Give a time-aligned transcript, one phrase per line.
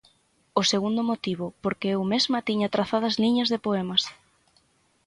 [0.59, 4.03] O segundo motivo, porque eu mesma tiña trazadas liñas de poemas.